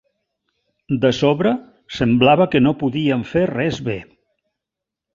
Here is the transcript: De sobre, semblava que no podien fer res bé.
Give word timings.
De 1.03 1.11
sobre, 1.17 1.51
semblava 1.99 2.49
que 2.57 2.65
no 2.67 2.75
podien 2.83 3.25
fer 3.37 3.47
res 3.55 3.85
bé. 3.93 4.03